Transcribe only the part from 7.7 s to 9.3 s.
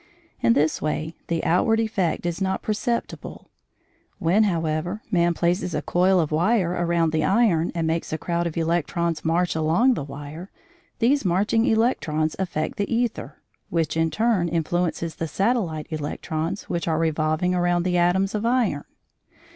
and makes a crowd of electrons